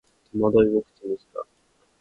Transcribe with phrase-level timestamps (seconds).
[0.35, 1.45] 戸惑いを口にした